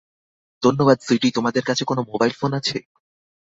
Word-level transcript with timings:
ধন্যবাদ, 0.63 0.97
সুইটি 1.01 1.27
তোমাদের 1.37 1.63
কাছে 1.65 1.83
কোন 1.85 1.97
মোবাইল 2.09 2.33
ফোন 2.39 2.51
আছে? 2.59 2.77